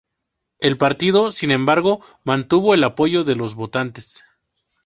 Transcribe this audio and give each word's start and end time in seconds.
El 0.61 0.79
partido, 0.79 1.29
sin 1.31 1.51
embargo, 1.51 2.03
mantuvo 2.23 2.73
el 2.73 2.83
apoyo 2.83 3.23
de 3.23 3.35
los 3.35 3.53
votantes. 3.53 4.23